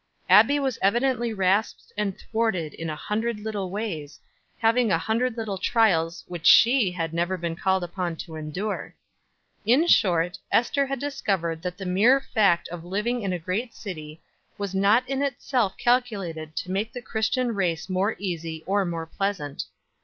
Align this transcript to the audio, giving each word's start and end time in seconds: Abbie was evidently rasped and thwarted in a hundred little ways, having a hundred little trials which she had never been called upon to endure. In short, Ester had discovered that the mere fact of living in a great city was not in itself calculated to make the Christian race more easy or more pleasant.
Abbie 0.31 0.57
was 0.57 0.79
evidently 0.81 1.31
rasped 1.31 1.93
and 1.95 2.17
thwarted 2.17 2.73
in 2.73 2.89
a 2.89 2.95
hundred 2.95 3.39
little 3.39 3.69
ways, 3.69 4.19
having 4.57 4.91
a 4.91 4.97
hundred 4.97 5.37
little 5.37 5.59
trials 5.59 6.23
which 6.27 6.47
she 6.47 6.91
had 6.91 7.13
never 7.13 7.37
been 7.37 7.55
called 7.55 7.83
upon 7.83 8.15
to 8.15 8.33
endure. 8.35 8.95
In 9.63 9.85
short, 9.85 10.39
Ester 10.51 10.87
had 10.87 10.97
discovered 10.99 11.61
that 11.61 11.77
the 11.77 11.85
mere 11.85 12.19
fact 12.19 12.67
of 12.69 12.83
living 12.83 13.21
in 13.21 13.31
a 13.31 13.37
great 13.37 13.75
city 13.75 14.19
was 14.57 14.73
not 14.73 15.07
in 15.07 15.21
itself 15.21 15.77
calculated 15.77 16.55
to 16.55 16.71
make 16.71 16.93
the 16.93 17.01
Christian 17.03 17.53
race 17.53 17.87
more 17.87 18.15
easy 18.17 18.63
or 18.65 18.83
more 18.85 19.05
pleasant. 19.05 19.65